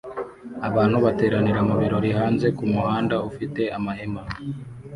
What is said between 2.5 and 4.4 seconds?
kumuhanda ufite amahema